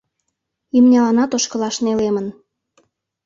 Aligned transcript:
Имньыланат 0.77 1.31
ошкылаш 1.37 1.75
нелемын. 1.85 2.27